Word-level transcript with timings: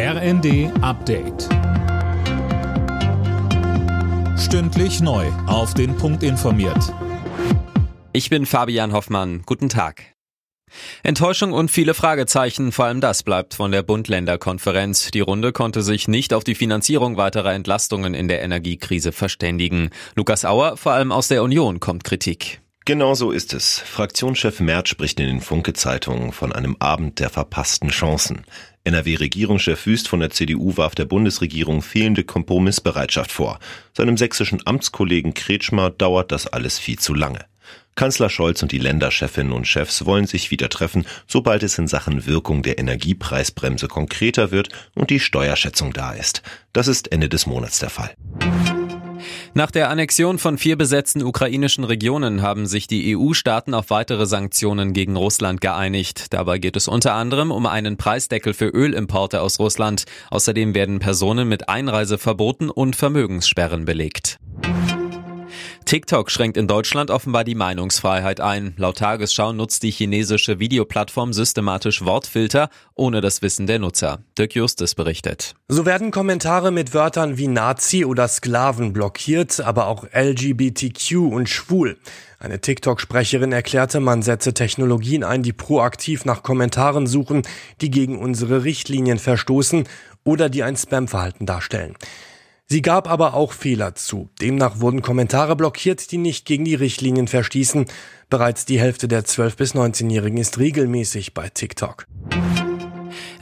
RND 0.00 0.70
Update. 0.80 1.48
Stündlich 4.38 5.00
neu. 5.00 5.26
Auf 5.48 5.74
den 5.74 5.96
Punkt 5.96 6.22
informiert. 6.22 6.94
Ich 8.12 8.30
bin 8.30 8.46
Fabian 8.46 8.92
Hoffmann. 8.92 9.42
Guten 9.44 9.68
Tag. 9.68 10.14
Enttäuschung 11.02 11.52
und 11.52 11.72
viele 11.72 11.94
Fragezeichen, 11.94 12.70
vor 12.70 12.84
allem 12.84 13.00
das 13.00 13.24
bleibt 13.24 13.54
von 13.54 13.72
der 13.72 13.82
Bund-Länder-Konferenz. 13.82 15.10
Die 15.10 15.18
Runde 15.18 15.50
konnte 15.50 15.82
sich 15.82 16.06
nicht 16.06 16.32
auf 16.32 16.44
die 16.44 16.54
Finanzierung 16.54 17.16
weiterer 17.16 17.52
Entlastungen 17.52 18.14
in 18.14 18.28
der 18.28 18.40
Energiekrise 18.42 19.10
verständigen. 19.10 19.90
Lukas 20.14 20.44
Auer, 20.44 20.76
vor 20.76 20.92
allem 20.92 21.10
aus 21.10 21.26
der 21.26 21.42
Union, 21.42 21.80
kommt 21.80 22.04
Kritik. 22.04 22.60
Genau 22.88 23.12
so 23.14 23.32
ist 23.32 23.52
es. 23.52 23.80
Fraktionschef 23.80 24.60
Merz 24.60 24.88
spricht 24.88 25.20
in 25.20 25.26
den 25.26 25.42
Funke-Zeitungen 25.42 26.32
von 26.32 26.54
einem 26.54 26.74
Abend 26.78 27.18
der 27.18 27.28
verpassten 27.28 27.90
Chancen. 27.90 28.46
NRW-Regierungschef 28.84 29.84
Wüst 29.84 30.08
von 30.08 30.20
der 30.20 30.30
CDU 30.30 30.78
warf 30.78 30.94
der 30.94 31.04
Bundesregierung 31.04 31.82
fehlende 31.82 32.24
Kompromissbereitschaft 32.24 33.30
vor. 33.30 33.58
Seinem 33.92 34.16
sächsischen 34.16 34.66
Amtskollegen 34.66 35.34
Kretschmer 35.34 35.90
dauert 35.90 36.32
das 36.32 36.46
alles 36.46 36.78
viel 36.78 36.98
zu 36.98 37.12
lange. 37.12 37.40
Kanzler 37.94 38.30
Scholz 38.30 38.62
und 38.62 38.72
die 38.72 38.78
Länderchefinnen 38.78 39.52
und 39.52 39.66
Chefs 39.66 40.06
wollen 40.06 40.26
sich 40.26 40.50
wieder 40.50 40.70
treffen, 40.70 41.04
sobald 41.26 41.62
es 41.64 41.76
in 41.76 41.88
Sachen 41.88 42.24
Wirkung 42.24 42.62
der 42.62 42.78
Energiepreisbremse 42.78 43.88
konkreter 43.88 44.50
wird 44.50 44.70
und 44.94 45.10
die 45.10 45.20
Steuerschätzung 45.20 45.92
da 45.92 46.12
ist. 46.12 46.40
Das 46.72 46.88
ist 46.88 47.12
Ende 47.12 47.28
des 47.28 47.44
Monats 47.44 47.80
der 47.80 47.90
Fall. 47.90 48.14
Nach 49.54 49.70
der 49.70 49.90
Annexion 49.90 50.38
von 50.38 50.58
vier 50.58 50.76
besetzten 50.76 51.22
ukrainischen 51.22 51.84
Regionen 51.84 52.42
haben 52.42 52.66
sich 52.66 52.86
die 52.86 53.16
EU-Staaten 53.16 53.74
auf 53.74 53.90
weitere 53.90 54.26
Sanktionen 54.26 54.92
gegen 54.92 55.16
Russland 55.16 55.60
geeinigt. 55.60 56.32
Dabei 56.32 56.58
geht 56.58 56.76
es 56.76 56.88
unter 56.88 57.14
anderem 57.14 57.50
um 57.50 57.66
einen 57.66 57.96
Preisdeckel 57.96 58.54
für 58.54 58.68
Ölimporte 58.68 59.40
aus 59.40 59.58
Russland. 59.58 60.04
Außerdem 60.30 60.74
werden 60.74 60.98
Personen 60.98 61.48
mit 61.48 61.68
Einreise 61.68 62.18
verboten 62.18 62.70
und 62.70 62.96
Vermögenssperren 62.96 63.84
belegt. 63.84 64.38
TikTok 65.84 66.30
schränkt 66.30 66.56
in 66.56 66.66
Deutschland 66.66 67.10
offenbar 67.10 67.44
die 67.44 67.54
Meinungsfreiheit 67.54 68.40
ein. 68.40 68.74
Laut 68.76 68.98
Tagesschau 68.98 69.52
nutzt 69.52 69.82
die 69.82 69.90
chinesische 69.90 70.58
Videoplattform 70.58 71.32
systematisch 71.32 72.04
Wortfilter 72.04 72.68
ohne 72.94 73.20
das 73.20 73.42
Wissen 73.42 73.66
der 73.66 73.78
Nutzer. 73.78 74.20
Dirk 74.36 74.54
Justus 74.54 74.94
berichtet. 74.94 75.54
So 75.68 75.86
werden 75.86 76.10
Kommentare 76.10 76.70
mit 76.70 76.94
Wörtern 76.94 77.38
wie 77.38 77.48
Nazi 77.48 78.04
oder 78.04 78.28
Sklaven 78.28 78.92
blockiert, 78.92 79.60
aber 79.60 79.86
auch 79.86 80.04
LGBTQ 80.12 81.12
und 81.30 81.48
schwul. 81.48 81.96
Eine 82.40 82.60
TikTok-Sprecherin 82.60 83.50
erklärte, 83.52 83.98
man 83.98 84.22
setze 84.22 84.54
Technologien 84.54 85.24
ein, 85.24 85.42
die 85.42 85.52
proaktiv 85.52 86.24
nach 86.24 86.42
Kommentaren 86.42 87.06
suchen, 87.06 87.42
die 87.80 87.90
gegen 87.90 88.18
unsere 88.18 88.62
Richtlinien 88.62 89.18
verstoßen 89.18 89.88
oder 90.22 90.48
die 90.48 90.62
ein 90.62 90.76
Spam-Verhalten 90.76 91.46
darstellen. 91.46 91.96
Sie 92.70 92.82
gab 92.82 93.08
aber 93.08 93.32
auch 93.32 93.52
Fehler 93.52 93.94
zu. 93.94 94.28
Demnach 94.42 94.78
wurden 94.80 95.00
Kommentare 95.00 95.56
blockiert, 95.56 96.12
die 96.12 96.18
nicht 96.18 96.44
gegen 96.44 96.66
die 96.66 96.74
Richtlinien 96.74 97.26
verstießen. 97.26 97.86
Bereits 98.28 98.66
die 98.66 98.78
Hälfte 98.78 99.08
der 99.08 99.24
12- 99.24 99.56
bis 99.56 99.74
19-Jährigen 99.74 100.36
ist 100.36 100.58
regelmäßig 100.58 101.32
bei 101.32 101.48
TikTok. 101.48 102.06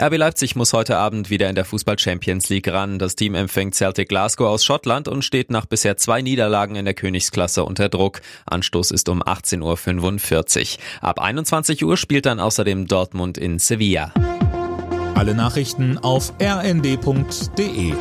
RB 0.01 0.17
Leipzig 0.17 0.55
muss 0.55 0.73
heute 0.73 0.97
Abend 0.97 1.29
wieder 1.29 1.49
in 1.49 1.57
der 1.57 1.65
Fußball 1.65 1.99
Champions 1.99 2.51
League 2.51 2.69
ran. 2.69 3.01
Das 3.01 3.17
Team 3.17 3.35
empfängt 3.35 3.75
Celtic 3.75 4.11
Glasgow 4.11 4.47
aus 4.47 4.65
Schottland 4.65 5.09
und 5.09 5.25
steht 5.25 5.51
nach 5.51 5.67
bisher 5.67 5.97
zwei 5.97 6.23
Niederlagen 6.23 6.77
in 6.77 6.85
der 6.85 6.95
Königsklasse 6.95 7.65
unter 7.65 7.89
Druck. 7.89 8.21
Anstoß 8.45 8.93
ist 8.93 9.09
um 9.09 9.25
18.45 9.25 10.77
Uhr. 10.77 10.83
Ab 11.01 11.19
21 11.19 11.85
Uhr 11.85 11.97
spielt 11.97 12.27
dann 12.27 12.39
außerdem 12.39 12.87
Dortmund 12.87 13.39
in 13.39 13.59
Sevilla. 13.59 14.15
Alle 15.17 15.35
Nachrichten 15.35 15.99
auf 15.99 16.33
rnd.de 16.41 17.95